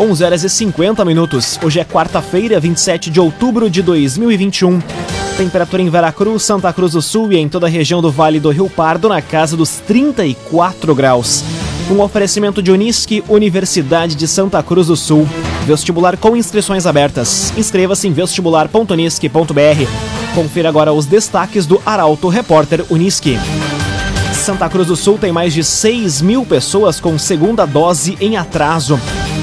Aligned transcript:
11 0.00 0.24
horas 0.24 0.44
e 0.44 0.48
50 0.48 1.04
minutos. 1.04 1.60
Hoje 1.62 1.78
é 1.78 1.84
quarta-feira, 1.84 2.58
27 2.58 3.10
de 3.10 3.20
outubro 3.20 3.68
de 3.68 3.82
2021. 3.82 4.80
Temperatura 5.36 5.82
em 5.82 5.90
Veracruz, 5.90 6.42
Santa 6.42 6.72
Cruz 6.72 6.92
do 6.92 7.02
Sul 7.02 7.34
e 7.34 7.36
em 7.36 7.50
toda 7.50 7.66
a 7.66 7.68
região 7.68 8.00
do 8.00 8.10
Vale 8.10 8.40
do 8.40 8.48
Rio 8.48 8.70
Pardo 8.70 9.10
na 9.10 9.20
casa 9.20 9.58
dos 9.58 9.72
34 9.86 10.94
graus. 10.94 11.44
Um 11.90 12.00
oferecimento 12.00 12.62
de 12.62 12.72
Unisque, 12.72 13.22
Universidade 13.28 14.14
de 14.14 14.26
Santa 14.26 14.62
Cruz 14.62 14.86
do 14.86 14.96
Sul. 14.96 15.28
Vestibular 15.66 16.16
com 16.16 16.34
inscrições 16.34 16.86
abertas. 16.86 17.52
Inscreva-se 17.58 18.08
em 18.08 18.12
vestibular.unisque.br. 18.14 20.34
Confira 20.34 20.70
agora 20.70 20.94
os 20.94 21.04
destaques 21.04 21.66
do 21.66 21.78
Arauto 21.84 22.28
Repórter 22.28 22.86
Unisque. 22.88 23.38
Santa 24.32 24.66
Cruz 24.70 24.88
do 24.88 24.96
Sul 24.96 25.18
tem 25.18 25.30
mais 25.30 25.52
de 25.52 25.62
6 25.62 26.22
mil 26.22 26.46
pessoas 26.46 26.98
com 26.98 27.18
segunda 27.18 27.66
dose 27.66 28.16
em 28.18 28.38
atraso. 28.38 28.98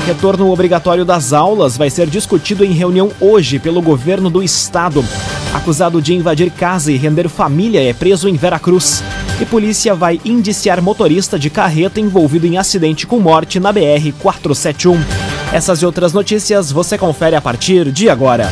Retorno 0.07 0.49
obrigatório 0.53 1.03
das 1.03 1.33
aulas 1.33 1.75
vai 1.75 1.89
ser 1.89 2.07
discutido 2.07 2.63
em 2.63 2.71
reunião 2.71 3.11
hoje 3.19 3.59
pelo 3.59 3.81
governo 3.81 4.29
do 4.29 4.41
estado. 4.41 5.03
Acusado 5.53 6.01
de 6.01 6.13
invadir 6.13 6.49
casa 6.49 6.93
e 6.93 6.95
render 6.95 7.27
família 7.27 7.83
é 7.83 7.91
preso 7.91 8.29
em 8.29 8.37
Veracruz. 8.37 9.03
E 9.41 9.45
polícia 9.45 9.93
vai 9.93 10.21
indiciar 10.23 10.81
motorista 10.81 11.37
de 11.37 11.49
carreta 11.49 11.99
envolvido 11.99 12.47
em 12.47 12.57
acidente 12.57 13.05
com 13.05 13.19
morte 13.19 13.59
na 13.59 13.73
BR 13.73 14.13
471. 14.17 14.97
Essas 15.51 15.81
e 15.81 15.85
outras 15.85 16.13
notícias 16.13 16.71
você 16.71 16.97
confere 16.97 17.35
a 17.35 17.41
partir 17.41 17.91
de 17.91 18.09
agora. 18.09 18.49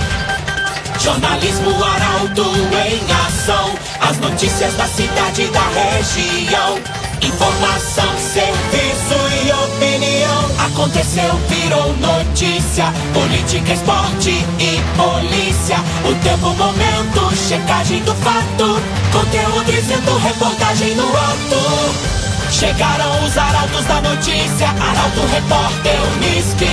Jornalismo 0.99 1.71
Arauto 1.81 2.51
em 2.85 2.99
ação. 3.27 3.71
As 4.01 4.19
notícias 4.19 4.73
da 4.73 4.87
cidade 4.87 5.43
e 5.43 5.47
da 5.47 5.67
região. 5.69 6.79
Informação, 7.21 8.13
serviço 8.17 9.15
e 9.45 9.51
opinião. 9.53 10.24
Aconteceu, 10.65 11.31
virou 11.47 11.95
notícia. 11.97 12.85
Política, 13.13 13.73
esporte 13.73 14.31
e 14.59 14.81
polícia. 14.97 15.77
O 16.09 16.15
tempo, 16.23 16.49
momento, 16.55 17.35
checagem 17.35 18.01
do 18.01 18.13
fato. 18.15 18.81
Conteúdo 19.11 19.71
dizendo, 19.71 20.17
reportagem 20.17 20.95
no 20.95 21.03
ato. 21.03 22.51
Chegaram 22.51 23.25
os 23.25 23.37
arautos 23.37 23.85
da 23.85 24.01
notícia. 24.01 24.67
Arauto, 24.69 25.21
repórter, 25.31 25.99
Unisque. 26.15 26.65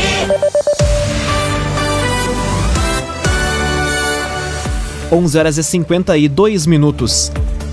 11 5.13 5.39
horas 5.39 5.59
e 5.59 5.63
52 5.63 6.65
minutos. 6.65 7.31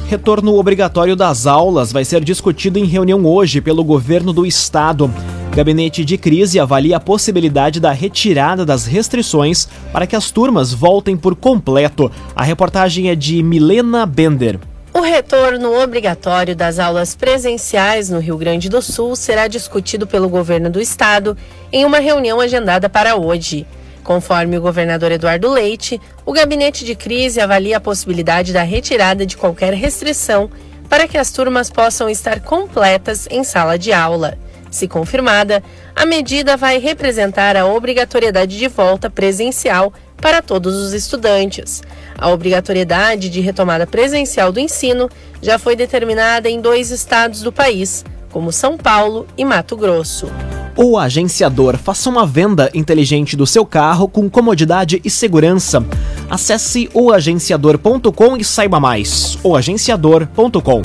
Retorno 0.09 0.55
obrigatório 0.55 1.15
das 1.15 1.47
aulas 1.47 1.93
vai 1.93 2.03
ser 2.03 2.21
discutido 2.25 2.77
em 2.77 2.83
reunião 2.83 3.25
hoje 3.25 3.61
pelo 3.61 3.85
governo 3.85 4.33
do 4.33 4.45
estado. 4.45 5.09
Gabinete 5.55 6.05
de 6.05 6.17
crise 6.17 6.59
avalia 6.59 6.97
a 6.97 6.99
possibilidade 6.99 7.79
da 7.79 7.91
retirada 7.91 8.65
das 8.65 8.85
restrições 8.85 9.67
para 9.91 10.05
que 10.05 10.15
as 10.15 10.29
turmas 10.29 10.71
voltem 10.71 11.17
por 11.17 11.35
completo. 11.35 12.09
A 12.35 12.43
reportagem 12.43 13.09
é 13.09 13.15
de 13.15 13.41
Milena 13.41 14.05
Bender. 14.05 14.59
O 14.93 15.01
retorno 15.01 15.81
obrigatório 15.81 16.55
das 16.55 16.77
aulas 16.77 17.15
presenciais 17.15 18.09
no 18.09 18.19
Rio 18.19 18.37
Grande 18.37 18.69
do 18.69 18.81
Sul 18.81 19.15
será 19.15 19.47
discutido 19.47 20.05
pelo 20.05 20.29
governo 20.29 20.69
do 20.69 20.79
estado 20.79 21.35
em 21.71 21.83
uma 21.83 21.99
reunião 21.99 22.39
agendada 22.39 22.87
para 22.87 23.15
hoje. 23.15 23.65
Conforme 24.03 24.57
o 24.57 24.61
governador 24.61 25.11
Eduardo 25.11 25.49
Leite, 25.49 25.99
o 26.25 26.31
gabinete 26.31 26.85
de 26.85 26.95
crise 26.95 27.41
avalia 27.41 27.77
a 27.77 27.81
possibilidade 27.81 28.53
da 28.53 28.63
retirada 28.63 29.25
de 29.25 29.35
qualquer 29.35 29.73
restrição 29.73 30.49
para 30.87 31.07
que 31.07 31.17
as 31.17 31.31
turmas 31.31 31.69
possam 31.69 32.09
estar 32.09 32.39
completas 32.39 33.27
em 33.29 33.43
sala 33.43 33.77
de 33.77 33.91
aula. 33.91 34.37
Se 34.69 34.87
confirmada, 34.87 35.63
a 35.95 36.05
medida 36.05 36.55
vai 36.55 36.77
representar 36.77 37.57
a 37.57 37.65
obrigatoriedade 37.65 38.57
de 38.57 38.67
volta 38.67 39.09
presencial 39.09 39.93
para 40.17 40.41
todos 40.41 40.75
os 40.75 40.93
estudantes. 40.93 41.81
A 42.17 42.29
obrigatoriedade 42.29 43.29
de 43.29 43.39
retomada 43.39 43.87
presencial 43.87 44.51
do 44.51 44.59
ensino 44.59 45.09
já 45.41 45.57
foi 45.57 45.75
determinada 45.75 46.49
em 46.49 46.61
dois 46.61 46.91
estados 46.91 47.41
do 47.41 47.51
país, 47.51 48.03
como 48.29 48.51
São 48.51 48.77
Paulo 48.77 49.25
e 49.37 49.43
Mato 49.43 49.75
Grosso. 49.75 50.27
O 50.75 50.97
agenciador 50.97 51.77
faça 51.77 52.09
uma 52.09 52.25
venda 52.25 52.69
inteligente 52.73 53.35
do 53.35 53.45
seu 53.45 53.65
carro 53.65 54.07
com 54.07 54.29
comodidade 54.29 55.01
e 55.03 55.09
segurança. 55.09 55.83
Acesse 56.29 56.89
oagenciador.com 56.93 58.37
e 58.37 58.45
saiba 58.45 58.79
mais. 58.79 59.37
oagenciador.com 59.43 60.81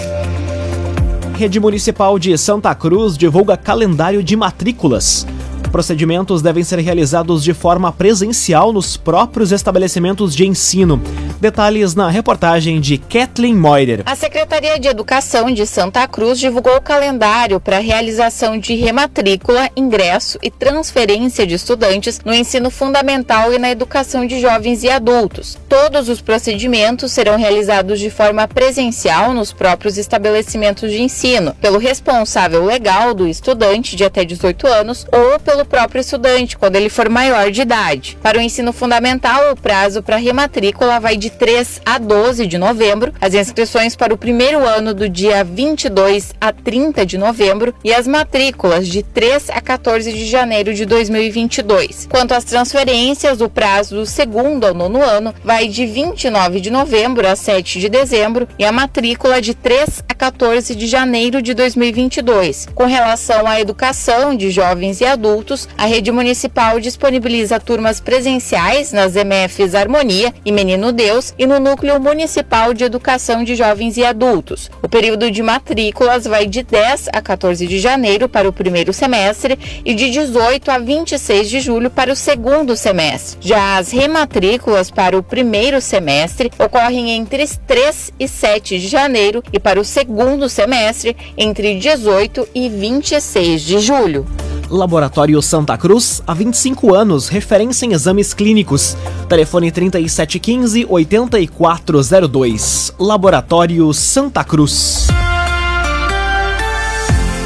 Rede 1.36 1.58
Municipal 1.58 2.16
de 2.16 2.38
Santa 2.38 2.72
Cruz 2.76 3.18
divulga 3.18 3.56
calendário 3.56 4.22
de 4.22 4.36
matrículas 4.36 5.26
procedimentos 5.74 6.40
devem 6.40 6.62
ser 6.62 6.78
realizados 6.78 7.42
de 7.42 7.52
forma 7.52 7.90
presencial 7.90 8.72
nos 8.72 8.96
próprios 8.96 9.50
estabelecimentos 9.50 10.32
de 10.32 10.46
ensino. 10.46 11.02
Detalhes 11.40 11.96
na 11.96 12.08
reportagem 12.08 12.80
de 12.80 12.96
Kathleen 12.96 13.56
Moider. 13.56 14.02
A 14.06 14.14
Secretaria 14.14 14.78
de 14.78 14.86
Educação 14.86 15.50
de 15.50 15.66
Santa 15.66 16.06
Cruz 16.06 16.38
divulgou 16.38 16.76
o 16.76 16.80
calendário 16.80 17.58
para 17.58 17.78
a 17.78 17.80
realização 17.80 18.56
de 18.56 18.76
rematrícula, 18.76 19.68
ingresso 19.76 20.38
e 20.40 20.48
transferência 20.48 21.44
de 21.44 21.54
estudantes 21.54 22.20
no 22.24 22.32
ensino 22.32 22.70
fundamental 22.70 23.52
e 23.52 23.58
na 23.58 23.68
educação 23.68 24.24
de 24.24 24.40
jovens 24.40 24.84
e 24.84 24.88
adultos. 24.88 25.58
Todos 25.68 26.08
os 26.08 26.20
procedimentos 26.20 27.10
serão 27.10 27.36
realizados 27.36 27.98
de 27.98 28.10
forma 28.10 28.46
presencial 28.46 29.34
nos 29.34 29.52
próprios 29.52 29.98
estabelecimentos 29.98 30.92
de 30.92 31.02
ensino, 31.02 31.52
pelo 31.60 31.78
responsável 31.78 32.64
legal 32.64 33.12
do 33.12 33.26
estudante 33.26 33.96
de 33.96 34.04
até 34.04 34.24
18 34.24 34.68
anos 34.68 35.04
ou 35.10 35.40
pelo 35.40 35.63
pelo 35.64 35.84
próprio 35.84 36.00
estudante 36.00 36.56
quando 36.56 36.76
ele 36.76 36.88
for 36.88 37.08
maior 37.08 37.50
de 37.50 37.62
idade. 37.62 38.16
Para 38.22 38.38
o 38.38 38.40
ensino 38.40 38.72
fundamental, 38.72 39.52
o 39.52 39.56
prazo 39.56 40.02
para 40.02 40.16
rematrícula 40.16 41.00
vai 41.00 41.16
de 41.16 41.30
3 41.30 41.80
a 41.84 41.98
12 41.98 42.46
de 42.46 42.58
novembro, 42.58 43.12
as 43.20 43.34
inscrições 43.34 43.96
para 43.96 44.14
o 44.14 44.18
primeiro 44.18 44.64
ano 44.66 44.94
do 44.94 45.08
dia 45.08 45.42
22 45.42 46.32
a 46.40 46.52
30 46.52 47.06
de 47.06 47.18
novembro 47.18 47.74
e 47.82 47.92
as 47.92 48.06
matrículas 48.06 48.86
de 48.86 49.02
3 49.02 49.50
a 49.50 49.60
14 49.60 50.12
de 50.12 50.26
janeiro 50.26 50.74
de 50.74 50.84
2022. 50.84 52.06
Quanto 52.10 52.32
às 52.32 52.44
transferências, 52.44 53.40
o 53.40 53.48
prazo 53.48 53.96
do 53.96 54.06
segundo 54.06 54.66
ao 54.66 54.74
nono 54.74 55.02
ano 55.02 55.34
vai 55.42 55.68
de 55.68 55.86
29 55.86 56.60
de 56.60 56.70
novembro 56.70 57.26
a 57.26 57.34
7 57.34 57.80
de 57.80 57.88
dezembro 57.88 58.46
e 58.58 58.64
a 58.64 58.72
matrícula 58.72 59.40
de 59.40 59.54
3 59.54 60.04
a 60.08 60.14
14 60.14 60.74
de 60.74 60.86
janeiro 60.86 61.40
de 61.40 61.54
2022. 61.54 62.68
Com 62.74 62.84
relação 62.84 63.46
à 63.46 63.60
educação 63.60 64.36
de 64.36 64.50
jovens 64.50 65.00
e 65.00 65.04
adultos, 65.04 65.43
adultos, 65.44 65.68
a 65.76 65.84
rede 65.84 66.10
municipal 66.10 66.80
disponibiliza 66.80 67.60
turmas 67.60 68.00
presenciais 68.00 68.92
nas 68.92 69.14
MFs 69.14 69.74
Harmonia 69.74 70.32
e 70.44 70.50
Menino 70.50 70.90
Deus 70.90 71.34
e 71.38 71.46
no 71.46 71.60
Núcleo 71.60 72.00
Municipal 72.00 72.72
de 72.72 72.84
Educação 72.84 73.44
de 73.44 73.54
Jovens 73.54 73.96
e 73.98 74.04
Adultos. 74.04 74.70
O 74.82 74.88
período 74.88 75.30
de 75.30 75.42
matrículas 75.42 76.24
vai 76.24 76.46
de 76.46 76.62
10 76.62 77.08
a 77.12 77.20
14 77.20 77.66
de 77.66 77.78
janeiro 77.78 78.28
para 78.28 78.48
o 78.48 78.52
primeiro 78.52 78.92
semestre 78.92 79.58
e 79.84 79.94
de 79.94 80.10
18 80.10 80.70
a 80.70 80.78
26 80.78 81.50
de 81.50 81.60
julho 81.60 81.90
para 81.90 82.12
o 82.12 82.16
segundo 82.16 82.74
semestre. 82.74 83.38
Já 83.40 83.76
as 83.76 83.90
rematrículas 83.90 84.90
para 84.90 85.18
o 85.18 85.22
primeiro 85.22 85.80
semestre 85.80 86.50
ocorrem 86.58 87.10
entre 87.10 87.46
3 87.66 88.12
e 88.18 88.26
7 88.26 88.78
de 88.78 88.88
janeiro 88.88 89.42
e 89.52 89.60
para 89.60 89.78
o 89.78 89.84
segundo 89.84 90.48
semestre 90.48 91.14
entre 91.36 91.78
18 91.78 92.48
e 92.54 92.68
26 92.68 93.60
de 93.60 93.78
julho. 93.80 94.26
Laboratório 94.74 95.40
Santa 95.40 95.78
Cruz, 95.78 96.20
há 96.26 96.34
25 96.34 96.94
anos, 96.94 97.28
referência 97.28 97.86
em 97.86 97.92
exames 97.92 98.34
clínicos. 98.34 98.96
Telefone 99.28 99.70
3715 99.70 100.86
8402. 100.88 102.92
Laboratório 102.98 103.94
Santa 103.94 104.42
Cruz. 104.42 105.06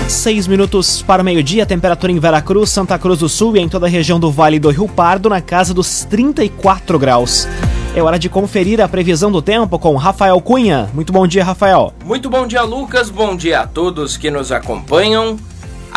Seis 0.08 0.46
minutos 0.46 1.02
para 1.02 1.20
o 1.20 1.24
meio-dia, 1.24 1.66
temperatura 1.66 2.10
em 2.10 2.18
Veracruz, 2.18 2.70
Santa 2.70 2.98
Cruz 2.98 3.18
do 3.18 3.28
Sul 3.28 3.58
e 3.58 3.60
em 3.60 3.68
toda 3.68 3.84
a 3.84 3.90
região 3.90 4.18
do 4.18 4.32
Vale 4.32 4.58
do 4.58 4.70
Rio 4.70 4.88
Pardo 4.88 5.28
na 5.28 5.42
casa 5.42 5.74
dos 5.74 6.04
34 6.04 6.98
graus. 6.98 7.46
É 7.94 8.02
hora 8.02 8.18
de 8.18 8.30
conferir 8.30 8.80
a 8.80 8.88
previsão 8.88 9.30
do 9.30 9.42
tempo 9.42 9.78
com 9.78 9.94
Rafael 9.96 10.40
Cunha. 10.40 10.88
Muito 10.94 11.12
bom 11.12 11.26
dia, 11.26 11.44
Rafael. 11.44 11.92
Muito 12.02 12.30
bom 12.30 12.46
dia, 12.46 12.62
Lucas. 12.62 13.10
Bom 13.10 13.36
dia 13.36 13.60
a 13.60 13.66
todos 13.66 14.16
que 14.16 14.30
nos 14.30 14.50
acompanham. 14.50 15.36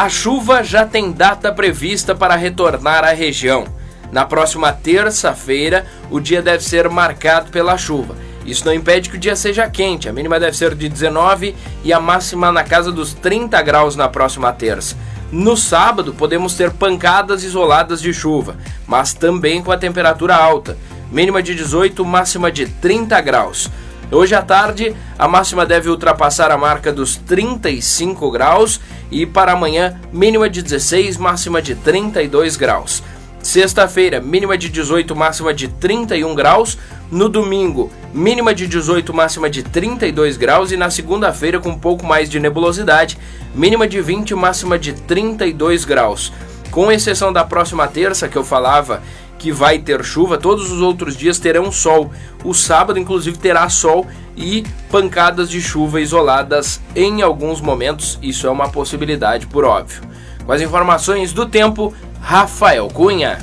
A 0.02 0.10
chuva 0.10 0.64
já 0.64 0.84
tem 0.84 1.12
data 1.12 1.54
prevista 1.54 2.16
para 2.16 2.36
retornar 2.36 3.04
à 3.04 3.12
região. 3.12 3.66
Na 4.12 4.26
próxima 4.26 4.74
terça-feira, 4.74 5.86
o 6.10 6.20
dia 6.20 6.42
deve 6.42 6.64
ser 6.64 6.90
marcado 6.90 7.52
pela 7.52 7.78
chuva. 7.78 8.16
Isso 8.44 8.66
não 8.66 8.74
impede 8.74 9.12
que 9.12 9.18
o 9.18 9.20
dia 9.20 9.36
seja 9.36 9.70
quente, 9.70 10.10
a 10.10 10.12
mínima 10.12 10.40
deve 10.40 10.58
ser 10.58 10.74
de 10.74 10.90
19 10.90 11.56
e 11.84 11.94
a 11.94 12.00
máxima 12.00 12.52
na 12.52 12.64
casa 12.64 12.92
dos 12.92 13.14
30 13.14 13.62
graus 13.62 13.96
na 13.96 14.10
próxima 14.10 14.52
terça. 14.52 14.98
No 15.32 15.56
sábado, 15.56 16.16
podemos 16.16 16.56
ter 16.56 16.72
pancadas 16.72 17.44
isoladas 17.44 18.02
de 18.02 18.12
chuva, 18.12 18.58
mas 18.88 19.14
também 19.14 19.62
com 19.62 19.72
a 19.72 19.78
temperatura 19.78 20.36
alta, 20.36 20.80
mínima 21.12 21.44
de 21.44 21.54
18, 21.54 22.04
máxima 22.04 22.52
de 22.52 22.66
30 22.66 23.22
graus. 23.22 23.70
Hoje 24.12 24.36
à 24.36 24.42
tarde, 24.42 24.94
a 25.18 25.26
máxima 25.26 25.66
deve 25.66 25.90
ultrapassar 25.90 26.52
a 26.52 26.58
marca 26.58 26.92
dos 26.92 27.16
35 27.16 28.30
graus 28.30 28.82
e 29.10 29.26
para 29.26 29.54
amanhã, 29.54 29.98
mínima 30.12 30.50
de 30.50 30.62
16, 30.62 31.16
máxima 31.16 31.62
de 31.62 31.76
32 31.76 32.58
graus. 32.58 33.02
Sexta-feira, 33.42 34.20
mínima 34.20 34.58
de 34.58 34.68
18, 34.68 35.16
máxima 35.16 35.54
de 35.54 35.70
31 35.70 36.36
graus. 36.36 36.78
No 37.10 37.30
domingo, 37.30 37.90
mínima 38.14 38.54
de 38.54 38.68
18, 38.68 39.14
máxima 39.14 39.50
de 39.50 39.64
32 39.64 40.36
graus. 40.36 40.74
E 40.74 40.78
na 40.78 40.90
segunda-feira, 40.90 41.62
com 41.62 41.70
um 41.70 41.80
pouco 41.80 42.06
mais 42.06 42.30
de 42.30 42.38
nebulosidade, 42.38 43.18
mínima 43.56 43.88
de 43.88 44.02
20, 44.02 44.36
máxima 44.36 44.78
de 44.78 44.92
32 44.92 45.86
graus. 45.86 46.34
Com 46.70 46.92
exceção 46.92 47.32
da 47.32 47.46
próxima 47.46 47.88
terça, 47.88 48.28
que 48.28 48.38
eu 48.38 48.44
falava 48.44 49.02
que 49.42 49.52
vai 49.52 49.80
ter 49.80 50.04
chuva, 50.04 50.38
todos 50.38 50.72
os 50.72 50.82
outros 50.82 51.18
dias 51.18 51.40
terão 51.40 51.72
sol. 51.72 52.12
O 52.44 52.54
sábado, 52.54 53.00
inclusive, 53.00 53.40
terá 53.40 53.68
sol 53.70 54.06
e 54.38 54.64
pancadas 54.92 55.50
de 55.50 55.60
chuva 55.60 56.00
isoladas 56.00 56.80
em 56.96 57.24
alguns 57.24 57.60
momentos. 57.60 58.20
Isso 58.22 58.46
é 58.46 58.52
uma 58.52 58.70
possibilidade, 58.70 59.48
por 59.48 59.66
óbvio. 59.66 60.04
Com 60.46 60.52
as 60.52 60.62
informações 60.62 61.34
do 61.34 61.48
tempo, 61.48 61.92
Rafael 62.22 62.88
Cunha. 62.88 63.40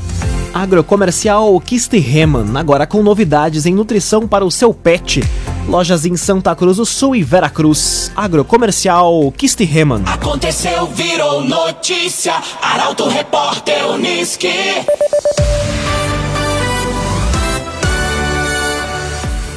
Agrocomercial 0.54 1.60
Kistiheman, 1.60 2.56
agora 2.56 2.86
com 2.86 3.02
novidades 3.02 3.66
em 3.66 3.74
nutrição 3.74 4.28
para 4.28 4.44
o 4.44 4.50
seu 4.52 4.72
pet. 4.72 5.20
Lojas 5.68 6.06
em 6.06 6.16
Santa 6.16 6.56
Cruz 6.56 6.78
do 6.78 6.86
Sul 6.86 7.14
e 7.14 7.22
Veracruz. 7.22 8.10
Agrocomercial 8.16 9.30
Kistiheman. 9.36 10.02
Aconteceu, 10.06 10.86
virou 10.86 11.44
notícia. 11.44 12.32
Arauto 12.62 13.06
Repórter 13.06 13.86
Uniski. 13.90 14.48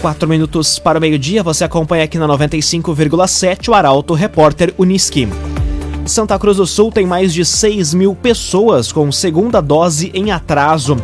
Quatro 0.01 0.27
minutos 0.27 0.77
para 0.77 0.97
o 0.97 1.01
meio-dia, 1.01 1.43
você 1.43 1.63
acompanha 1.63 2.03
aqui 2.03 2.17
na 2.17 2.27
95,7 2.27 3.69
o 3.69 3.73
Arauto 3.73 4.13
Repórter 4.13 4.73
Uniski. 4.77 5.29
Santa 6.05 6.37
Cruz 6.37 6.57
do 6.57 6.67
Sul 6.67 6.91
tem 6.91 7.05
mais 7.05 7.33
de 7.33 7.45
6 7.45 7.93
mil 7.93 8.13
pessoas 8.13 8.91
com 8.91 9.09
segunda 9.13 9.61
dose 9.61 10.11
em 10.13 10.29
atraso. 10.29 10.97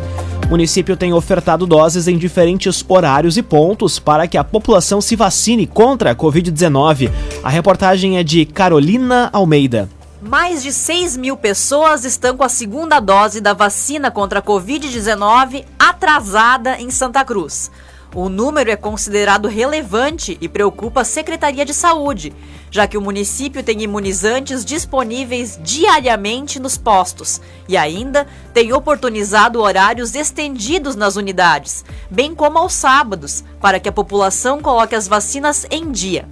O 0.48 0.52
município 0.52 0.96
tem 0.96 1.12
ofertado 1.12 1.68
doses 1.68 2.08
em 2.08 2.18
diferentes 2.18 2.84
horários 2.88 3.36
e 3.36 3.44
pontos 3.44 4.00
para 4.00 4.26
que 4.30 4.38
a 4.38 4.46
população 4.46 5.02
se 5.02 5.14
vacine 5.14 5.68
contra 5.68 6.12
a 6.12 6.16
Covid-19. 6.16 7.12
A 7.44 7.50
reportagem 7.50 8.18
é 8.18 8.24
de 8.24 8.46
Carolina 8.46 9.30
Almeida. 9.34 9.90
Mais 10.22 10.64
de 10.64 10.72
6 10.72 11.18
mil 11.18 11.36
pessoas 11.36 12.06
estão 12.06 12.38
com 12.38 12.46
a 12.46 12.50
segunda 12.50 13.02
dose 13.02 13.42
da 13.42 13.52
vacina 13.54 14.10
contra 14.10 14.40
a 14.40 14.42
Covid-19 14.42 15.66
atrasada 15.78 16.80
em 16.80 16.90
Santa 16.90 17.26
Cruz. 17.26 17.70
O 18.16 18.30
número 18.30 18.72
é 18.72 18.76
considerado 18.76 19.48
relevante 19.48 20.38
e 20.40 20.48
preocupa 20.48 21.02
a 21.02 21.06
Secretaria 21.06 21.66
de 21.66 21.74
Saúde, 21.74 22.34
já 22.72 22.88
que 22.88 22.98
o 22.98 23.02
município 23.02 23.62
tem 23.62 23.82
imunizantes 23.82 24.64
disponíveis 24.64 25.60
diariamente 25.62 26.60
nos 26.60 26.78
postos 26.78 27.42
e 27.68 27.76
ainda 27.76 28.26
tem 28.54 28.72
oportunizado 28.72 29.62
horários 29.62 30.16
estendidos 30.16 30.96
nas 30.96 31.18
unidades, 31.18 31.84
bem 32.10 32.34
como 32.34 32.58
aos 32.58 32.74
sábados, 32.74 33.44
para 33.60 33.80
que 33.80 33.90
a 33.90 33.94
população 33.94 34.62
coloque 34.62 34.96
as 34.96 35.08
vacinas 35.08 35.68
em 35.70 35.92
dia. 35.92 36.28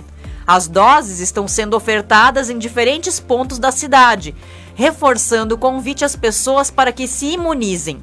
As 0.47 0.67
doses 0.67 1.19
estão 1.19 1.47
sendo 1.47 1.75
ofertadas 1.75 2.49
em 2.49 2.57
diferentes 2.57 3.19
pontos 3.19 3.59
da 3.59 3.71
cidade, 3.71 4.33
reforçando 4.75 5.55
o 5.55 5.57
convite 5.57 6.05
às 6.05 6.15
pessoas 6.15 6.71
para 6.71 6.91
que 6.91 7.07
se 7.07 7.27
imunizem. 7.27 8.01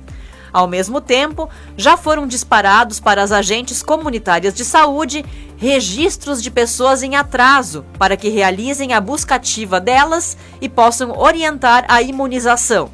Ao 0.53 0.69
mesmo 0.69 1.01
tempo, 1.01 1.49
já 1.77 1.97
foram 1.97 2.27
disparados 2.27 2.99
para 3.01 3.23
as 3.23 3.33
agentes 3.33 3.83
comunitárias 3.83 4.53
de 4.53 4.65
saúde 4.65 5.25
registros 5.57 6.43
de 6.43 6.51
pessoas 6.51 7.03
em 7.03 7.17
atraso 7.17 7.87
para 7.99 8.17
que 8.17 8.29
realizem 8.29 8.93
a 8.93 9.01
busca 9.01 9.37
ativa 9.37 9.81
delas 9.81 10.37
e 10.61 10.69
possam 10.69 11.17
orientar 11.17 11.87
a 11.89 12.03
imunização. 12.03 12.91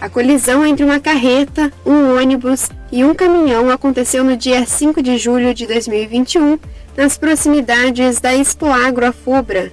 A 0.01 0.09
colisão 0.09 0.67
entre 0.67 0.85
uma 0.85 0.99
carreta, 0.99 1.73
um 1.87 2.17
ônibus 2.17 2.69
e 2.91 3.05
um 3.05 3.15
caminhão 3.15 3.71
aconteceu 3.71 4.25
no 4.25 4.37
dia 4.37 4.67
5 4.67 5.01
de 5.01 5.17
julho 5.17 5.55
de 5.55 5.65
2021, 5.67 6.59
nas 6.97 7.17
proximidades 7.17 8.21
da 8.21 8.35
Expo 8.35 8.67
Agro 8.67 9.07
Afubra, 9.07 9.73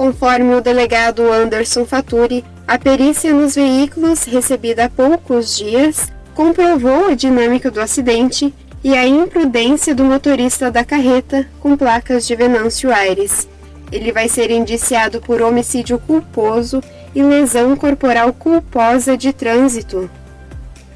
Conforme 0.00 0.54
o 0.54 0.62
delegado 0.62 1.30
Anderson 1.30 1.84
Faturi, 1.84 2.42
a 2.66 2.78
perícia 2.78 3.34
nos 3.34 3.54
veículos, 3.54 4.24
recebida 4.24 4.86
há 4.86 4.88
poucos 4.88 5.54
dias, 5.54 6.10
comprovou 6.34 7.08
a 7.08 7.14
dinâmica 7.14 7.70
do 7.70 7.82
acidente 7.82 8.54
e 8.82 8.96
a 8.96 9.06
imprudência 9.06 9.94
do 9.94 10.02
motorista 10.02 10.70
da 10.70 10.86
carreta 10.86 11.46
com 11.60 11.76
placas 11.76 12.26
de 12.26 12.34
Venâncio 12.34 12.90
Aires. 12.90 13.46
Ele 13.92 14.10
vai 14.10 14.26
ser 14.26 14.50
indiciado 14.50 15.20
por 15.20 15.42
homicídio 15.42 15.98
culposo 15.98 16.82
e 17.14 17.22
lesão 17.22 17.76
corporal 17.76 18.32
culposa 18.32 19.18
de 19.18 19.34
trânsito. 19.34 20.10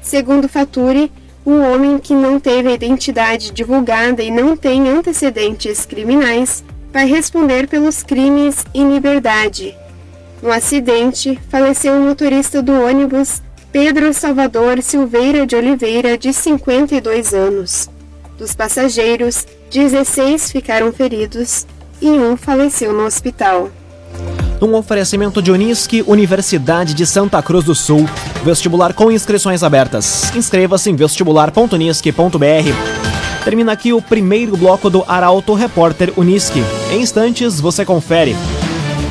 Segundo 0.01 0.49
Faturi, 0.49 1.11
o 1.45 1.51
homem 1.51 1.99
que 1.99 2.15
não 2.15 2.39
teve 2.39 2.69
a 2.69 2.73
identidade 2.73 3.51
divulgada 3.51 4.23
e 4.23 4.31
não 4.31 4.57
tem 4.57 4.89
antecedentes 4.89 5.85
criminais 5.85 6.63
vai 6.95 7.05
responder 7.05 7.67
pelos 7.67 8.01
crimes 8.01 8.65
em 8.73 8.89
liberdade. 8.89 9.75
No 10.41 10.49
acidente, 10.49 11.37
faleceu 11.49 11.93
o 11.93 11.99
motorista 11.99 12.61
do 12.61 12.71
ônibus 12.71 13.41
Pedro 13.69 14.13
Salvador 14.13 14.81
Silveira 14.81 15.45
de 15.45 15.57
Oliveira, 15.57 16.17
de 16.17 16.31
52 16.31 17.33
anos. 17.33 17.89
Dos 18.37 18.55
passageiros, 18.55 19.45
16 19.69 20.53
ficaram 20.53 20.93
feridos 20.93 21.67
e 22.01 22.07
um 22.07 22.37
faleceu 22.37 22.93
no 22.93 23.05
hospital. 23.05 23.69
Um 24.61 24.73
oferecimento 24.73 25.41
de 25.41 25.51
Unisque, 25.51 26.01
Universidade 26.07 26.93
de 26.93 27.05
Santa 27.05 27.43
Cruz 27.43 27.65
do 27.65 27.75
Sul. 27.75 28.05
Vestibular 28.41 28.93
com 28.93 29.11
inscrições 29.11 29.63
abertas. 29.63 30.33
Inscreva-se 30.33 30.89
em 30.89 30.95
vestibular.unisque.br. 30.95 33.14
Termina 33.45 33.73
aqui 33.73 33.93
o 33.93 34.01
primeiro 34.01 34.57
bloco 34.57 34.89
do 34.89 35.05
Arauto 35.07 35.53
Repórter 35.53 36.11
Uniski. 36.17 36.63
Em 36.91 37.01
instantes, 37.01 37.59
você 37.59 37.85
confere. 37.85 38.35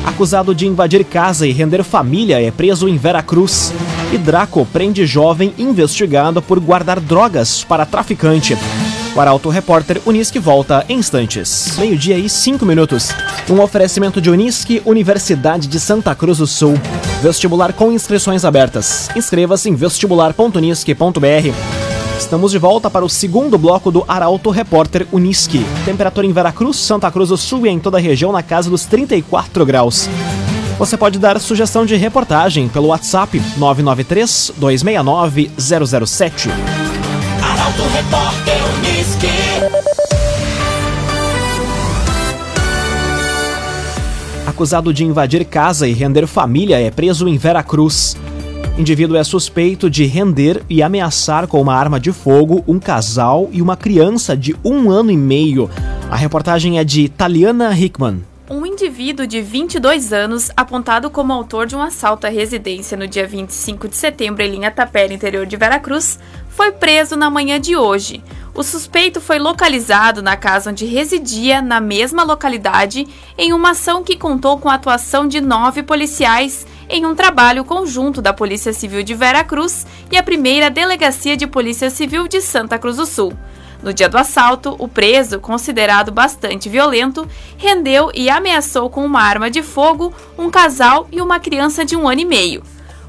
Acusado 0.05 0.53
de 0.53 0.67
invadir 0.67 1.05
casa 1.05 1.47
e 1.47 1.53
render 1.53 1.83
família 1.83 2.41
é 2.41 2.51
preso 2.51 2.89
em 2.89 2.97
Veracruz. 2.97 3.71
E 4.11 4.17
Draco 4.17 4.67
prende 4.73 5.05
jovem 5.05 5.53
investigado 5.57 6.41
por 6.41 6.59
guardar 6.59 6.99
drogas 6.99 7.63
para 7.63 7.85
traficante. 7.85 8.57
O 9.15 9.21
Arauto 9.21 9.47
Repórter 9.47 10.01
Unisque 10.05 10.37
volta 10.37 10.85
em 10.89 10.99
instantes. 10.99 11.77
Meio-dia 11.77 12.17
e 12.17 12.27
cinco 12.27 12.65
minutos. 12.65 13.11
Um 13.49 13.61
oferecimento 13.61 14.19
de 14.19 14.29
Unisque, 14.29 14.81
Universidade 14.85 15.69
de 15.69 15.79
Santa 15.79 16.13
Cruz 16.13 16.39
do 16.39 16.45
Sul. 16.45 16.73
Vestibular 17.23 17.71
com 17.71 17.89
inscrições 17.89 18.43
abertas. 18.43 19.09
Inscreva-se 19.15 19.69
em 19.69 19.75
vestibular.unisque.br. 19.75 21.84
Estamos 22.17 22.51
de 22.51 22.57
volta 22.57 22.89
para 22.89 23.05
o 23.05 23.09
segundo 23.09 23.57
bloco 23.57 23.91
do 23.91 24.03
Arauto 24.07 24.49
Repórter 24.49 25.05
Uniski. 25.11 25.65
Temperatura 25.83 26.25
em 26.25 26.31
Veracruz, 26.31 26.77
Santa 26.77 27.11
Cruz 27.11 27.29
do 27.29 27.37
Sul 27.37 27.65
e 27.67 27.69
em 27.69 27.79
toda 27.79 27.97
a 27.97 28.01
região 28.01 28.31
na 28.31 28.41
casa 28.41 28.69
dos 28.69 28.85
34 28.85 29.65
graus. 29.65 30.09
Você 30.79 30.97
pode 30.97 31.19
dar 31.19 31.39
sugestão 31.39 31.85
de 31.85 31.95
reportagem 31.95 32.67
pelo 32.67 32.87
WhatsApp 32.87 33.39
993 33.57 34.53
269 34.57 35.51
007. 35.57 36.49
Arauto 37.41 37.83
Repórter 37.93 38.57
Uniski. 38.77 39.85
acusado 44.55 44.93
de 44.93 45.03
invadir 45.03 45.43
casa 45.43 45.85
e 45.85 45.91
render 45.91 46.25
família, 46.25 46.79
é 46.79 46.89
preso 46.89 47.27
em 47.27 47.37
Veracruz. 47.37 48.15
Indivíduo 48.77 49.15
é 49.15 49.23
suspeito 49.23 49.89
de 49.89 50.03
render 50.05 50.61
e 50.69 50.83
ameaçar 50.83 51.47
com 51.47 51.61
uma 51.61 51.73
arma 51.73 51.99
de 51.99 52.11
fogo 52.11 52.63
um 52.67 52.77
casal 52.77 53.49
e 53.51 53.61
uma 53.61 53.77
criança 53.77 54.35
de 54.35 54.53
um 54.65 54.89
ano 54.91 55.11
e 55.11 55.17
meio. 55.17 55.69
A 56.11 56.15
reportagem 56.17 56.77
é 56.77 56.83
de 56.83 57.07
Taliana 57.07 57.73
Hickman. 57.77 58.21
Um 58.49 58.65
indivíduo 58.65 59.25
de 59.25 59.41
22 59.41 60.13
anos, 60.13 60.51
apontado 60.55 61.09
como 61.09 61.33
autor 61.33 61.65
de 61.65 61.75
um 61.75 61.81
assalto 61.81 62.27
à 62.27 62.29
residência 62.29 62.95
no 62.95 63.07
dia 63.07 63.25
25 63.25 63.87
de 63.87 63.95
setembro 63.95 64.43
em 64.43 64.51
Linha 64.51 64.69
Tapera, 64.69 65.13
interior 65.13 65.47
de 65.47 65.57
Veracruz, 65.57 66.19
foi 66.49 66.71
preso 66.71 67.15
na 67.15 67.29
manhã 67.29 67.59
de 67.59 67.75
hoje. 67.75 68.21
O 68.53 68.61
suspeito 68.61 69.19
foi 69.19 69.39
localizado 69.39 70.21
na 70.21 70.37
casa 70.37 70.69
onde 70.69 70.85
residia, 70.85 71.61
na 71.61 71.81
mesma 71.81 72.23
localidade, 72.23 73.07
em 73.37 73.51
uma 73.51 73.71
ação 73.71 74.03
que 74.03 74.15
contou 74.15 74.59
com 74.59 74.69
a 74.69 74.75
atuação 74.75 75.27
de 75.27 75.41
nove 75.41 75.81
policiais 75.81 76.67
em 76.89 77.05
um 77.05 77.15
trabalho 77.15 77.65
conjunto 77.65 78.21
da 78.21 78.33
Polícia 78.33 78.73
Civil 78.73 79.03
de 79.03 79.13
Veracruz 79.13 79.85
e 80.11 80.17
a 80.17 80.23
primeira 80.23 80.69
Delegacia 80.69 81.35
de 81.35 81.47
Polícia 81.47 81.89
Civil 81.89 82.27
de 82.27 82.41
Santa 82.41 82.77
Cruz 82.77 82.97
do 82.97 83.05
Sul. 83.05 83.33
No 83.83 83.93
dia 83.93 84.09
do 84.09 84.17
assalto, 84.17 84.75
o 84.79 84.87
preso, 84.87 85.39
considerado 85.39 86.11
bastante 86.11 86.69
violento, 86.69 87.27
rendeu 87.57 88.11
e 88.15 88.29
ameaçou 88.29 88.89
com 88.89 89.05
uma 89.05 89.21
arma 89.21 89.49
de 89.49 89.61
fogo 89.61 90.13
um 90.37 90.49
casal 90.49 91.07
e 91.11 91.21
uma 91.21 91.39
criança 91.39 91.85
de 91.85 91.95
um 91.95 92.07
ano 92.07 92.21
e 92.21 92.25
meio. 92.25 92.63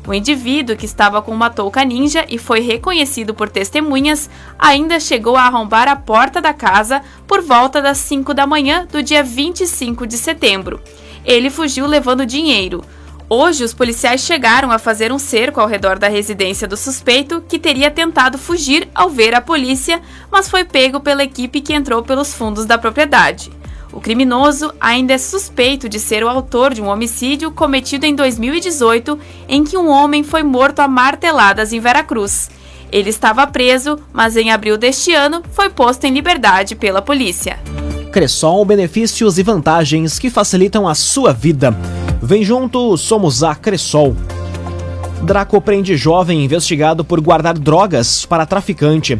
O 0.06 0.14
indivíduo, 0.14 0.76
que 0.76 0.87
estava 0.87 1.21
com 1.21 1.33
uma 1.33 1.50
touca 1.50 1.85
ninja 1.85 2.25
e 2.28 2.38
foi 2.38 2.61
reconhecido 2.61 3.35
por 3.35 3.49
testemunhas, 3.49 4.30
ainda 4.56 5.00
chegou 5.00 5.37
a 5.37 5.42
arrombar 5.42 5.88
a 5.88 5.97
porta 5.97 6.40
da 6.40 6.54
casa 6.54 7.02
por 7.26 7.42
volta 7.42 7.83
das 7.83 7.99
5 7.99 8.33
da 8.33 8.47
manhã 8.47 8.87
do 8.87 9.02
dia 9.02 9.25
25 9.25 10.06
de 10.06 10.16
setembro. 10.16 10.80
Ele 11.25 11.50
fugiu 11.50 11.87
levando 11.87 12.25
dinheiro. 12.25 12.85
Hoje, 13.28 13.64
os 13.64 13.75
policiais 13.75 14.21
chegaram 14.21 14.71
a 14.71 14.78
fazer 14.78 15.12
um 15.12 15.18
cerco 15.18 15.61
ao 15.61 15.66
redor 15.66 15.99
da 15.99 16.06
residência 16.06 16.68
do 16.68 16.76
suspeito, 16.76 17.40
que 17.40 17.59
teria 17.59 17.90
tentado 17.90 18.38
fugir 18.38 18.88
ao 18.95 19.11
ver 19.11 19.35
a 19.35 19.40
polícia, 19.40 20.00
mas 20.30 20.49
foi 20.49 20.64
pego 20.64 21.00
pela 21.00 21.25
equipe 21.25 21.61
que 21.61 21.75
entrou 21.75 22.04
pelos 22.04 22.33
fundos 22.33 22.66
da 22.66 22.78
propriedade. 22.78 23.50
O 23.92 24.00
criminoso 24.00 24.73
ainda 24.80 25.14
é 25.14 25.18
suspeito 25.18 25.88
de 25.88 25.99
ser 25.99 26.23
o 26.23 26.28
autor 26.28 26.73
de 26.73 26.80
um 26.80 26.87
homicídio 26.87 27.50
cometido 27.50 28.06
em 28.06 28.14
2018, 28.14 29.18
em 29.49 29.64
que 29.64 29.76
um 29.76 29.88
homem 29.88 30.23
foi 30.23 30.45
morto 30.45 30.78
a 30.78 30.87
marteladas 30.87 31.73
em 31.73 31.80
Veracruz. 31.80 32.49
Ele 32.92 33.11
estava 33.11 33.45
preso, 33.49 33.99
mas 34.12 34.37
em 34.37 34.52
abril 34.52 34.78
deste 34.78 35.12
ano 35.12 35.42
foi 35.50 35.68
posto 35.68 36.04
em 36.04 36.12
liberdade 36.12 36.76
pela 36.76 37.02
polícia. 37.02 37.59
Cressol, 38.12 38.64
benefícios 38.64 39.37
e 39.37 39.42
vantagens 39.42 40.16
que 40.16 40.30
facilitam 40.30 40.87
a 40.87 40.95
sua 40.95 41.33
vida. 41.33 41.76
Vem 42.26 42.42
junto, 42.42 42.97
somos 42.97 43.45
a 43.45 43.54
Cressol. 43.54 44.16
Draco 45.23 45.61
prende 45.61 45.97
jovem 45.97 46.45
investigado 46.45 47.04
por 47.04 47.21
guardar 47.21 47.56
drogas 47.56 48.26
para 48.26 48.45
traficante. 48.45 49.16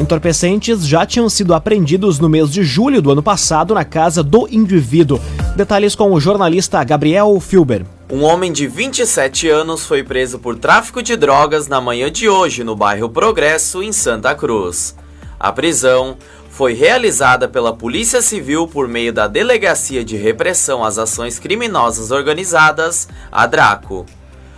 Entorpecentes 0.00 0.86
já 0.86 1.04
tinham 1.04 1.28
sido 1.28 1.52
apreendidos 1.52 2.20
no 2.20 2.28
mês 2.28 2.52
de 2.52 2.62
julho 2.62 3.02
do 3.02 3.10
ano 3.10 3.24
passado 3.24 3.74
na 3.74 3.84
casa 3.84 4.22
do 4.22 4.46
indivíduo. 4.48 5.20
Detalhes 5.56 5.96
com 5.96 6.12
o 6.12 6.20
jornalista 6.20 6.84
Gabriel 6.84 7.40
Filber. 7.40 7.84
Um 8.08 8.22
homem 8.22 8.52
de 8.52 8.68
27 8.68 9.48
anos 9.48 9.84
foi 9.84 10.04
preso 10.04 10.38
por 10.38 10.56
tráfico 10.56 11.02
de 11.02 11.16
drogas 11.16 11.66
na 11.66 11.80
manhã 11.80 12.08
de 12.08 12.28
hoje 12.28 12.62
no 12.62 12.76
bairro 12.76 13.10
Progresso, 13.10 13.82
em 13.82 13.90
Santa 13.90 14.32
Cruz. 14.32 14.94
A 15.40 15.50
prisão 15.50 16.16
foi 16.54 16.72
realizada 16.72 17.48
pela 17.48 17.74
Polícia 17.74 18.22
Civil 18.22 18.68
por 18.68 18.86
meio 18.86 19.12
da 19.12 19.26
Delegacia 19.26 20.04
de 20.04 20.16
Repressão 20.16 20.84
às 20.84 20.98
Ações 20.98 21.36
Criminosas 21.36 22.12
Organizadas, 22.12 23.08
a 23.30 23.44
DRACO. 23.44 24.06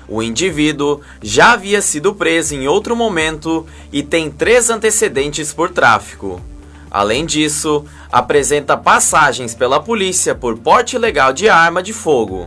O 0.07 0.23
indivíduo 0.23 1.01
já 1.23 1.53
havia 1.53 1.81
sido 1.81 2.15
preso 2.15 2.55
em 2.55 2.69
outro 2.69 2.95
momento 2.95 3.67
e 3.91 4.03
tem 4.03 4.31
três 4.31 4.69
antecedentes 4.69 5.55
por 5.55 5.71
tráfico. 5.71 6.39
Além 6.91 7.25
disso, 7.25 7.87
apresenta 8.13 8.77
passagens 8.77 9.55
pela 9.55 9.81
polícia 9.81 10.35
por 10.35 10.59
porte 10.59 10.97
ilegal 10.97 11.33
de 11.33 11.49
arma 11.49 11.83
de 11.83 11.95
fogo. 11.95 12.47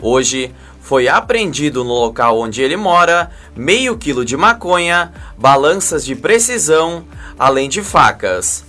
Hoje, 0.00 0.54
foi 0.80 1.08
apreendido 1.08 1.82
no 1.82 1.94
local 1.94 2.38
onde 2.38 2.62
ele 2.62 2.76
mora 2.76 3.28
meio 3.56 3.98
quilo 3.98 4.24
de 4.24 4.36
maconha, 4.36 5.12
balanças 5.36 6.04
de 6.04 6.14
precisão, 6.14 7.04
além 7.36 7.68
de 7.68 7.82
facas. 7.82 8.64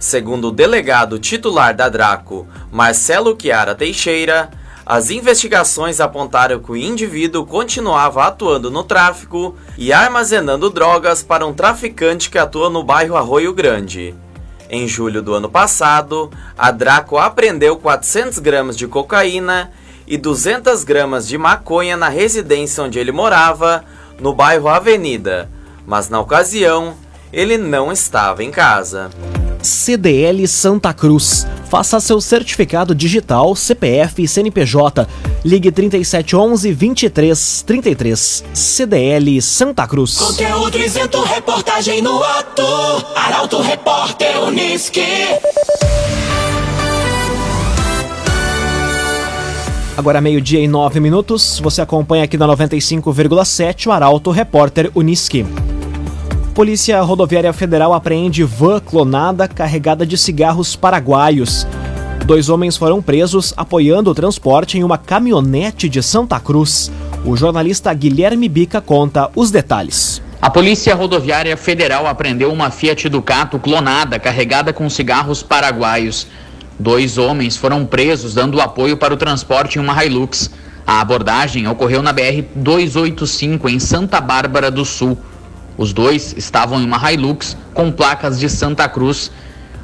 Segundo 0.00 0.48
o 0.48 0.50
delegado 0.50 1.18
titular 1.18 1.76
da 1.76 1.86
Draco, 1.90 2.48
Marcelo 2.72 3.36
Chiara 3.38 3.74
Teixeira, 3.74 4.48
as 4.86 5.10
investigações 5.10 6.00
apontaram 6.00 6.58
que 6.58 6.72
o 6.72 6.76
indivíduo 6.76 7.44
continuava 7.44 8.24
atuando 8.24 8.70
no 8.70 8.82
tráfico 8.82 9.54
e 9.76 9.92
armazenando 9.92 10.70
drogas 10.70 11.22
para 11.22 11.46
um 11.46 11.52
traficante 11.52 12.30
que 12.30 12.38
atua 12.38 12.70
no 12.70 12.82
bairro 12.82 13.14
Arroio 13.14 13.52
Grande. 13.52 14.14
Em 14.70 14.88
julho 14.88 15.20
do 15.20 15.34
ano 15.34 15.50
passado, 15.50 16.30
a 16.56 16.70
Draco 16.70 17.18
apreendeu 17.18 17.76
400 17.76 18.38
gramas 18.38 18.78
de 18.78 18.86
cocaína 18.86 19.70
e 20.06 20.16
200 20.16 20.82
gramas 20.82 21.28
de 21.28 21.36
maconha 21.36 21.94
na 21.94 22.08
residência 22.08 22.82
onde 22.82 22.98
ele 22.98 23.12
morava, 23.12 23.84
no 24.18 24.32
bairro 24.32 24.66
Avenida, 24.66 25.50
mas 25.86 26.08
na 26.08 26.20
ocasião 26.20 26.94
ele 27.30 27.58
não 27.58 27.92
estava 27.92 28.42
em 28.42 28.50
casa. 28.50 29.10
CDL 29.62 30.46
Santa 30.46 30.92
Cruz. 30.92 31.46
Faça 31.68 32.00
seu 32.00 32.20
certificado 32.20 32.94
digital, 32.94 33.54
CPF 33.54 34.22
e 34.22 34.28
CNPJ. 34.28 35.06
Ligue 35.44 35.70
3711 35.70 36.74
2333. 36.74 38.44
CDL 38.52 39.40
Santa 39.42 39.86
Cruz. 39.86 40.16
Conteúdo 40.16 40.78
isento, 40.78 41.22
reportagem 41.22 42.02
no 42.02 42.22
ato. 42.22 42.62
Arauto 43.14 43.60
Repórter 43.60 44.42
Uniski. 44.42 45.00
Agora 49.96 50.20
meio-dia 50.20 50.60
e 50.60 50.66
nove 50.66 50.98
minutos. 50.98 51.60
Você 51.62 51.82
acompanha 51.82 52.24
aqui 52.24 52.38
na 52.38 52.48
95,7 52.48 53.86
o 53.86 53.92
Arauto 53.92 54.30
Repórter 54.30 54.90
Uniski. 54.94 55.44
Polícia 56.54 57.00
Rodoviária 57.00 57.52
Federal 57.52 57.94
apreende 57.94 58.42
van 58.42 58.80
clonada 58.80 59.46
carregada 59.46 60.04
de 60.04 60.18
cigarros 60.18 60.74
paraguaios. 60.74 61.64
Dois 62.26 62.48
homens 62.48 62.76
foram 62.76 63.00
presos 63.00 63.54
apoiando 63.56 64.10
o 64.10 64.14
transporte 64.14 64.76
em 64.76 64.82
uma 64.82 64.98
caminhonete 64.98 65.88
de 65.88 66.02
Santa 66.02 66.40
Cruz. 66.40 66.90
O 67.24 67.36
jornalista 67.36 67.94
Guilherme 67.94 68.48
Bica 68.48 68.80
conta 68.80 69.30
os 69.36 69.52
detalhes. 69.52 70.20
A 70.42 70.50
Polícia 70.50 70.94
Rodoviária 70.94 71.56
Federal 71.56 72.06
apreendeu 72.06 72.52
uma 72.52 72.70
Fiat 72.70 73.08
Ducato 73.08 73.58
clonada 73.58 74.18
carregada 74.18 74.72
com 74.72 74.90
cigarros 74.90 75.44
paraguaios. 75.44 76.26
Dois 76.78 77.16
homens 77.16 77.56
foram 77.56 77.86
presos 77.86 78.34
dando 78.34 78.60
apoio 78.60 78.96
para 78.96 79.14
o 79.14 79.16
transporte 79.16 79.78
em 79.78 79.82
uma 79.82 80.04
Hilux. 80.04 80.50
A 80.84 81.00
abordagem 81.00 81.68
ocorreu 81.68 82.02
na 82.02 82.12
BR 82.12 82.42
285 82.56 83.68
em 83.68 83.78
Santa 83.78 84.20
Bárbara 84.20 84.70
do 84.70 84.84
Sul. 84.84 85.16
Os 85.80 85.94
dois 85.94 86.34
estavam 86.36 86.78
em 86.78 86.84
uma 86.84 87.10
Hilux 87.10 87.56
com 87.72 87.90
placas 87.90 88.38
de 88.38 88.50
Santa 88.50 88.86
Cruz. 88.86 89.32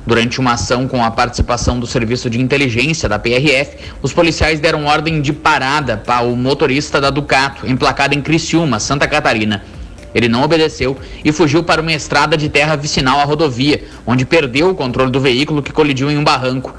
Durante 0.07 0.39
uma 0.39 0.53
ação 0.53 0.87
com 0.87 1.03
a 1.03 1.11
participação 1.11 1.81
do 1.81 1.87
Serviço 1.87 2.29
de 2.29 2.39
Inteligência 2.39 3.09
da 3.09 3.19
PRF, 3.19 3.79
os 4.03 4.13
policiais 4.13 4.61
deram 4.61 4.85
ordem 4.85 5.23
de 5.23 5.33
parada 5.33 5.97
para 5.97 6.23
o 6.23 6.37
motorista 6.37 7.01
da 7.01 7.09
Ducato, 7.09 7.67
emplacada 7.67 8.15
em 8.15 8.21
Criciúma, 8.21 8.79
Santa 8.79 9.09
Catarina. 9.09 9.65
Ele 10.15 10.29
não 10.29 10.43
obedeceu 10.43 10.99
e 11.25 11.33
fugiu 11.33 11.65
para 11.65 11.81
uma 11.81 11.95
estrada 11.95 12.37
de 12.37 12.51
terra 12.51 12.77
vicinal 12.77 13.19
à 13.19 13.25
rodovia, 13.25 13.83
onde 14.07 14.27
perdeu 14.27 14.69
o 14.69 14.75
controle 14.75 15.11
do 15.11 15.19
veículo 15.19 15.63
que 15.63 15.73
colidiu 15.73 16.11
em 16.11 16.19
um 16.19 16.25
barranco. 16.25 16.75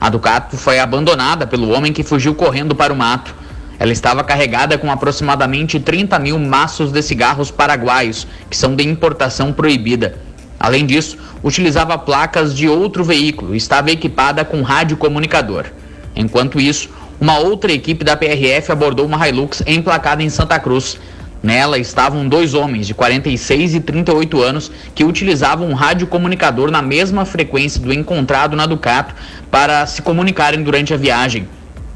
A 0.00 0.10
Ducato 0.10 0.56
foi 0.56 0.80
abandonada 0.80 1.46
pelo 1.46 1.70
homem 1.70 1.92
que 1.92 2.02
fugiu 2.02 2.34
correndo 2.34 2.74
para 2.74 2.92
o 2.92 2.96
mato. 2.96 3.32
Ela 3.78 3.92
estava 3.92 4.24
carregada 4.24 4.78
com 4.78 4.90
aproximadamente 4.90 5.78
30 5.78 6.18
mil 6.18 6.38
maços 6.38 6.90
de 6.90 7.02
cigarros 7.02 7.50
paraguaios, 7.50 8.26
que 8.48 8.56
são 8.56 8.74
de 8.74 8.84
importação 8.84 9.52
proibida. 9.52 10.18
Além 10.58 10.86
disso, 10.86 11.18
utilizava 11.42 11.98
placas 11.98 12.56
de 12.56 12.68
outro 12.68 13.04
veículo 13.04 13.54
e 13.54 13.58
estava 13.58 13.90
equipada 13.90 14.44
com 14.44 14.62
rádio 14.62 14.96
comunicador. 14.96 15.66
Enquanto 16.14 16.58
isso, 16.58 16.88
uma 17.20 17.38
outra 17.38 17.72
equipe 17.72 18.04
da 18.04 18.16
PRF 18.16 18.72
abordou 18.72 19.06
uma 19.06 19.28
Hilux 19.28 19.62
emplacada 19.66 20.22
em 20.22 20.30
Santa 20.30 20.58
Cruz. 20.58 20.98
Nela 21.42 21.78
estavam 21.78 22.26
dois 22.26 22.54
homens 22.54 22.86
de 22.86 22.94
46 22.94 23.74
e 23.74 23.80
38 23.80 24.42
anos 24.42 24.72
que 24.94 25.04
utilizavam 25.04 25.68
um 25.68 25.74
rádio 25.74 26.06
comunicador 26.06 26.70
na 26.70 26.80
mesma 26.80 27.24
frequência 27.24 27.80
do 27.80 27.92
encontrado 27.92 28.56
na 28.56 28.66
Ducato 28.66 29.14
para 29.50 29.86
se 29.86 30.00
comunicarem 30.00 30.62
durante 30.62 30.94
a 30.94 30.96
viagem. 30.96 31.46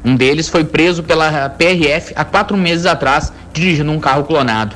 Um 0.03 0.15
deles 0.15 0.49
foi 0.49 0.63
preso 0.63 1.03
pela 1.03 1.49
PRF 1.49 2.13
há 2.15 2.25
quatro 2.25 2.57
meses 2.57 2.85
atrás, 2.85 3.31
dirigindo 3.53 3.91
um 3.91 3.99
carro 3.99 4.23
clonado. 4.23 4.75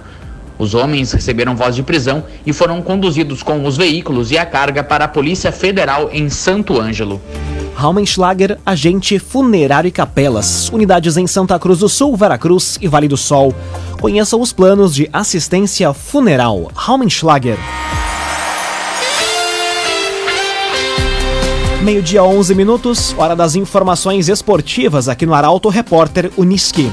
Os 0.58 0.74
homens 0.74 1.12
receberam 1.12 1.56
voz 1.56 1.76
de 1.76 1.84
prisão 1.84 2.24
e 2.46 2.54
foram 2.54 2.82
conduzidos 2.82 3.44
com 3.44 3.66
os 3.66 3.76
veículos 3.76 4.32
e 4.32 4.38
a 4.38 4.46
carga 4.46 4.84
para 4.84 5.06
a 5.06 5.08
Polícia 5.08 5.52
Federal 5.52 6.10
em 6.14 6.30
Santo 6.30 6.80
Ângelo. 6.80 7.22
Raumenschlager, 7.76 8.58
agente 8.66 9.20
funerário 9.20 9.90
e 9.90 9.92
capelas. 9.92 10.70
Unidades 10.70 11.18
em 11.18 11.28
Santa 11.28 11.60
Cruz 11.60 11.80
do 11.80 11.90
Sul, 11.90 12.16
Veracruz 12.16 12.78
e 12.82 12.88
Vale 12.88 13.08
do 13.08 13.18
Sol. 13.18 13.54
Conheça 14.00 14.38
os 14.38 14.54
planos 14.54 14.96
de 14.96 15.10
assistência 15.12 15.94
funeral. 15.94 16.72
Raumenschlager. 16.74 17.58
Meio-dia, 21.86 22.24
11 22.24 22.56
minutos, 22.56 23.16
hora 23.16 23.36
das 23.36 23.56
informações 23.56 24.28
esportivas 24.28 25.08
aqui 25.08 25.24
no 25.24 25.36
Arauto 25.36 25.70
Repórter 25.70 26.32
Uniski. 26.36 26.92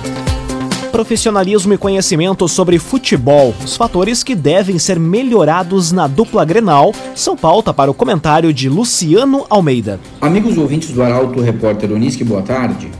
Profissionalismo 0.90 1.72
e 1.72 1.78
conhecimento 1.78 2.46
sobre 2.46 2.78
futebol, 2.78 3.54
os 3.64 3.74
fatores 3.74 4.22
que 4.22 4.34
devem 4.34 4.78
ser 4.78 5.00
melhorados 5.00 5.92
na 5.92 6.06
dupla 6.06 6.44
Grenal, 6.44 6.94
são 7.14 7.34
pauta 7.34 7.72
para 7.72 7.90
o 7.90 7.94
comentário 7.94 8.52
de 8.52 8.68
Luciano 8.68 9.46
Almeida. 9.48 9.98
Amigos 10.20 10.58
ouvintes 10.58 10.90
do 10.90 11.02
Arauto 11.02 11.40
Repórter 11.40 11.90
Uniski, 11.90 12.22
boa 12.22 12.42
tarde. 12.42 12.90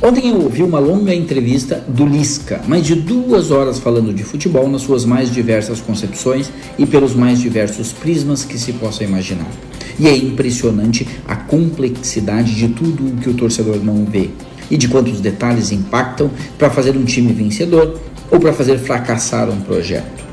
Ontem 0.00 0.30
eu 0.30 0.40
ouvi 0.40 0.62
uma 0.62 0.78
longa 0.78 1.14
entrevista 1.14 1.84
do 1.88 2.06
Lisca, 2.06 2.62
mais 2.66 2.86
de 2.86 2.94
duas 2.94 3.50
horas 3.50 3.78
falando 3.78 4.14
de 4.14 4.24
futebol 4.24 4.66
nas 4.66 4.80
suas 4.80 5.04
mais 5.04 5.30
diversas 5.30 5.78
concepções 5.78 6.50
e 6.78 6.86
pelos 6.86 7.14
mais 7.14 7.38
diversos 7.38 7.92
prismas 7.92 8.46
que 8.46 8.58
se 8.58 8.72
possa 8.72 9.04
imaginar. 9.04 9.67
E 9.98 10.06
é 10.06 10.16
impressionante 10.16 11.06
a 11.26 11.34
complexidade 11.34 12.54
de 12.54 12.68
tudo 12.68 13.06
o 13.06 13.16
que 13.16 13.28
o 13.28 13.34
torcedor 13.34 13.78
não 13.82 14.04
vê 14.04 14.30
e 14.70 14.76
de 14.76 14.88
quantos 14.88 15.20
detalhes 15.20 15.72
impactam 15.72 16.30
para 16.56 16.70
fazer 16.70 16.96
um 16.96 17.04
time 17.04 17.32
vencedor 17.32 17.98
ou 18.30 18.38
para 18.38 18.52
fazer 18.52 18.78
fracassar 18.78 19.48
um 19.48 19.60
projeto. 19.60 20.26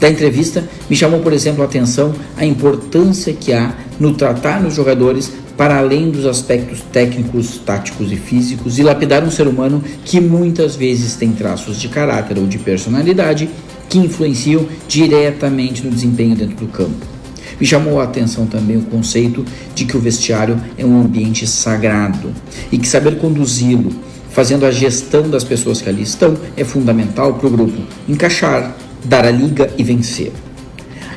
Da 0.00 0.10
entrevista, 0.10 0.68
me 0.90 0.96
chamou, 0.96 1.20
por 1.20 1.32
exemplo, 1.32 1.62
a 1.62 1.66
atenção 1.66 2.14
a 2.36 2.44
importância 2.44 3.32
que 3.32 3.52
há 3.52 3.74
no 3.98 4.14
tratar 4.14 4.62
nos 4.62 4.74
jogadores 4.74 5.32
para 5.56 5.78
além 5.78 6.10
dos 6.10 6.26
aspectos 6.26 6.82
técnicos, 6.92 7.58
táticos 7.64 8.12
e 8.12 8.16
físicos 8.16 8.78
e 8.78 8.82
lapidar 8.82 9.24
um 9.24 9.30
ser 9.30 9.48
humano 9.48 9.82
que 10.04 10.20
muitas 10.20 10.76
vezes 10.76 11.16
tem 11.16 11.32
traços 11.32 11.80
de 11.80 11.88
caráter 11.88 12.38
ou 12.38 12.46
de 12.46 12.58
personalidade 12.58 13.48
que 13.88 13.98
influenciam 13.98 14.66
diretamente 14.86 15.82
no 15.82 15.90
desempenho 15.90 16.36
dentro 16.36 16.56
do 16.56 16.66
campo. 16.66 17.15
Me 17.58 17.66
chamou 17.66 18.00
a 18.00 18.04
atenção 18.04 18.46
também 18.46 18.76
o 18.76 18.82
conceito 18.82 19.44
de 19.74 19.84
que 19.84 19.96
o 19.96 20.00
vestiário 20.00 20.60
é 20.76 20.84
um 20.84 21.00
ambiente 21.00 21.46
sagrado 21.46 22.32
e 22.70 22.78
que 22.78 22.86
saber 22.86 23.18
conduzi-lo, 23.18 23.92
fazendo 24.30 24.66
a 24.66 24.70
gestão 24.70 25.28
das 25.30 25.44
pessoas 25.44 25.80
que 25.80 25.88
ali 25.88 26.02
estão, 26.02 26.36
é 26.56 26.64
fundamental 26.64 27.34
para 27.34 27.46
o 27.46 27.50
grupo 27.50 27.80
encaixar, 28.06 28.76
dar 29.04 29.24
a 29.24 29.30
liga 29.30 29.70
e 29.78 29.82
vencer. 29.82 30.32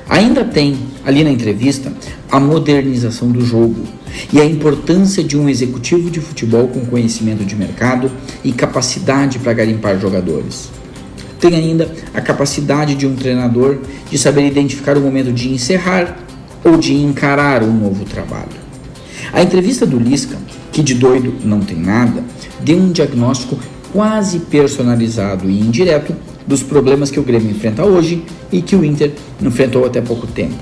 Ainda 0.07 0.43
tem 0.45 0.77
ali 1.05 1.23
na 1.23 1.29
entrevista 1.29 1.91
a 2.31 2.39
modernização 2.39 3.29
do 3.29 3.45
jogo 3.45 3.83
e 4.31 4.39
a 4.39 4.45
importância 4.45 5.23
de 5.23 5.37
um 5.37 5.49
executivo 5.49 6.09
de 6.09 6.19
futebol 6.19 6.67
com 6.67 6.85
conhecimento 6.85 7.43
de 7.43 7.55
mercado 7.55 8.11
e 8.43 8.51
capacidade 8.51 9.37
para 9.39 9.53
garimpar 9.53 9.99
jogadores. 9.99 10.69
Tem 11.39 11.55
ainda 11.55 11.93
a 12.13 12.21
capacidade 12.21 12.95
de 12.95 13.05
um 13.05 13.15
treinador 13.15 13.79
de 14.09 14.17
saber 14.17 14.47
identificar 14.47 14.97
o 14.97 15.01
momento 15.01 15.31
de 15.31 15.49
encerrar 15.49 16.28
ou 16.63 16.77
de 16.77 16.93
encarar 16.93 17.63
um 17.63 17.73
novo 17.73 18.05
trabalho. 18.05 18.59
A 19.31 19.41
entrevista 19.41 19.85
do 19.85 19.99
Lisca, 19.99 20.37
que 20.71 20.81
de 20.81 20.93
doido 20.93 21.33
não 21.43 21.59
tem 21.59 21.77
nada, 21.77 22.23
deu 22.61 22.77
um 22.77 22.91
diagnóstico 22.91 23.57
quase 23.91 24.39
personalizado 24.39 25.49
e 25.49 25.59
indireto 25.59 26.15
dos 26.45 26.63
problemas 26.63 27.11
que 27.11 27.19
o 27.19 27.23
Grêmio 27.23 27.51
enfrenta 27.51 27.85
hoje 27.85 28.23
e 28.51 28.61
que 28.61 28.75
o 28.75 28.83
Inter 28.83 29.13
enfrentou 29.41 29.85
até 29.85 30.01
pouco 30.01 30.25
tempo. 30.27 30.55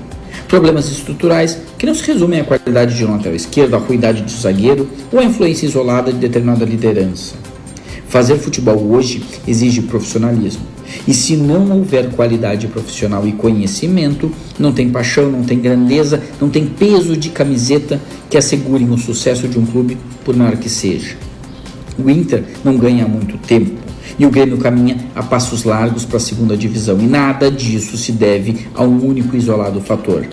Problemas 0.46 0.90
estruturais 0.90 1.58
que 1.76 1.86
não 1.86 1.94
se 1.94 2.02
resumem 2.04 2.40
à 2.40 2.44
qualidade 2.44 2.96
de 2.96 3.04
um 3.04 3.12
lateral 3.12 3.34
esquerdo, 3.34 3.74
à 3.74 3.78
ruidade 3.78 4.22
de 4.22 4.34
um 4.34 4.38
zagueiro 4.38 4.88
ou 5.12 5.18
à 5.18 5.24
influência 5.24 5.66
isolada 5.66 6.12
de 6.12 6.18
determinada 6.18 6.64
liderança. 6.64 7.34
Fazer 8.08 8.38
futebol 8.38 8.90
hoje 8.90 9.22
exige 9.46 9.82
profissionalismo. 9.82 10.62
E 11.06 11.14
se 11.14 11.36
não 11.36 11.70
houver 11.70 12.10
qualidade 12.10 12.66
profissional 12.68 13.26
e 13.26 13.32
conhecimento, 13.32 14.30
não 14.58 14.72
tem 14.72 14.90
paixão, 14.90 15.30
não 15.30 15.42
tem 15.42 15.58
grandeza, 15.58 16.22
não 16.40 16.48
tem 16.48 16.66
peso 16.66 17.16
de 17.16 17.30
camiseta 17.30 18.00
que 18.28 18.36
assegurem 18.36 18.90
o 18.90 18.98
sucesso 18.98 19.48
de 19.48 19.58
um 19.58 19.66
clube, 19.66 19.96
por 20.24 20.36
maior 20.36 20.56
que 20.56 20.68
seja. 20.68 21.16
O 21.98 22.08
Inter 22.08 22.44
não 22.64 22.76
ganha 22.76 23.06
muito 23.06 23.36
tempo 23.38 23.88
e 24.18 24.26
o 24.26 24.30
Grêmio 24.30 24.58
caminha 24.58 24.96
a 25.14 25.22
passos 25.22 25.64
largos 25.64 26.04
para 26.04 26.16
a 26.16 26.20
segunda 26.20 26.56
divisão, 26.56 26.98
e 27.00 27.06
nada 27.06 27.50
disso 27.50 27.96
se 27.96 28.12
deve 28.12 28.66
a 28.74 28.82
um 28.82 29.04
único 29.04 29.36
isolado 29.36 29.80
fator. 29.80 30.26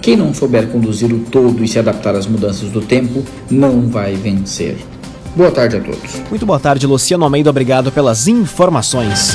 Quem 0.00 0.16
não 0.16 0.34
souber 0.34 0.68
conduzir 0.68 1.12
o 1.12 1.20
todo 1.20 1.64
e 1.64 1.68
se 1.68 1.78
adaptar 1.78 2.14
às 2.14 2.26
mudanças 2.26 2.70
do 2.70 2.82
tempo, 2.82 3.24
não 3.50 3.88
vai 3.88 4.14
vencer. 4.14 4.76
Boa 5.34 5.50
tarde 5.50 5.76
a 5.76 5.80
todos. 5.80 6.20
Muito 6.28 6.46
boa 6.46 6.60
tarde, 6.60 6.86
Luciano 6.86 7.24
Almeida. 7.24 7.50
Obrigado 7.50 7.90
pelas 7.90 8.28
informações. 8.28 9.34